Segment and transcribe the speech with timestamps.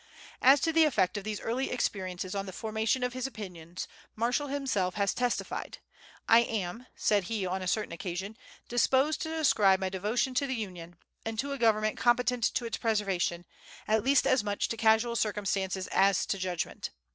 [0.41, 4.47] As to the effect of these early experiences on the formation of his opinions, Marshall
[4.47, 5.77] himself has testified.
[6.27, 8.35] "I am," said he on a certain occasion,
[8.67, 12.77] "disposed to ascribe my devotion to the Union, and to a government competent to its
[12.77, 13.45] preservation,
[13.87, 16.89] at least as much to casual circumstances as to judgment.